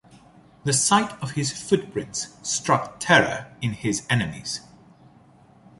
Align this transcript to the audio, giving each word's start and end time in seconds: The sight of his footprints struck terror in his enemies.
The 0.63 0.73
sight 0.73 1.11
of 1.21 1.33
his 1.33 1.51
footprints 1.51 2.35
struck 2.41 2.95
terror 2.99 3.53
in 3.61 3.73
his 3.73 4.07
enemies. 4.09 4.61